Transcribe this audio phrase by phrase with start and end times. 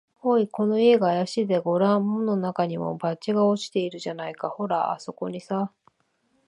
[0.23, 1.59] 「おい、この家があやしいぜ。
[1.59, 4.49] ごらん、門のなかにも、バッジが落ちているじゃないか。
[4.49, 5.71] ほら、あすこにさ」